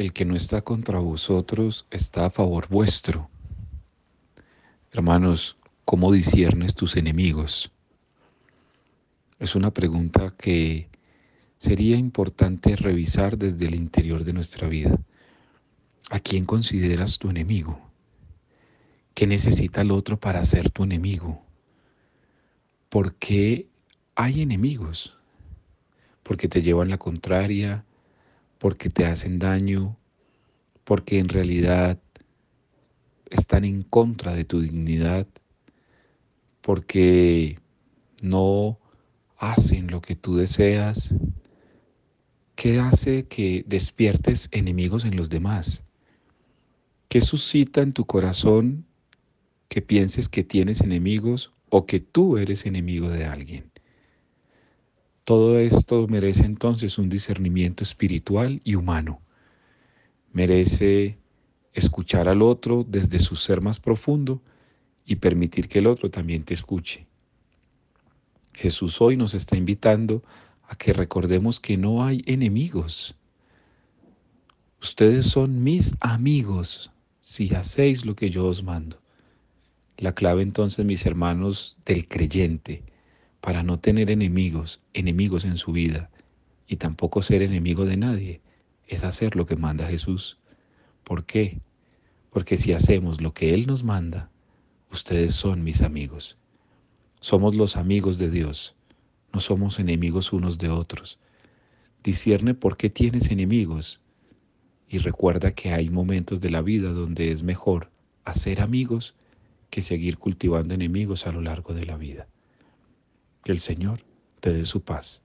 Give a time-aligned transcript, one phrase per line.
[0.00, 3.28] el que no está contra vosotros está a favor vuestro.
[4.92, 7.70] Hermanos, ¿cómo disiernes tus enemigos?
[9.38, 10.88] Es una pregunta que
[11.58, 14.98] sería importante revisar desde el interior de nuestra vida.
[16.10, 17.78] ¿A quién consideras tu enemigo?
[19.12, 21.42] ¿Qué necesita el otro para ser tu enemigo?
[22.88, 23.68] ¿Por qué
[24.14, 25.14] hay enemigos?
[26.22, 27.84] Porque te llevan la contraria,
[28.60, 29.96] porque te hacen daño,
[30.84, 31.98] porque en realidad
[33.30, 35.26] están en contra de tu dignidad,
[36.60, 37.58] porque
[38.22, 38.78] no
[39.38, 41.14] hacen lo que tú deseas.
[42.54, 45.82] ¿Qué hace que despiertes enemigos en los demás?
[47.08, 48.84] ¿Qué suscita en tu corazón
[49.68, 53.69] que pienses que tienes enemigos o que tú eres enemigo de alguien?
[55.30, 59.20] Todo esto merece entonces un discernimiento espiritual y humano.
[60.32, 61.18] Merece
[61.72, 64.42] escuchar al otro desde su ser más profundo
[65.06, 67.06] y permitir que el otro también te escuche.
[68.54, 70.24] Jesús hoy nos está invitando
[70.64, 73.14] a que recordemos que no hay enemigos.
[74.82, 79.00] Ustedes son mis amigos si hacéis lo que yo os mando.
[79.96, 82.82] La clave entonces, mis hermanos, del creyente
[83.40, 86.10] para no tener enemigos, enemigos en su vida,
[86.66, 88.40] y tampoco ser enemigo de nadie,
[88.86, 90.38] es hacer lo que manda Jesús.
[91.04, 91.60] ¿Por qué?
[92.30, 94.30] Porque si hacemos lo que Él nos manda,
[94.90, 96.36] ustedes son mis amigos.
[97.20, 98.76] Somos los amigos de Dios,
[99.32, 101.18] no somos enemigos unos de otros.
[102.02, 104.00] Discierne por qué tienes enemigos
[104.88, 107.90] y recuerda que hay momentos de la vida donde es mejor
[108.24, 109.14] hacer amigos
[109.70, 112.26] que seguir cultivando enemigos a lo largo de la vida.
[113.44, 114.00] Que el Señor
[114.40, 115.22] te dé su paz.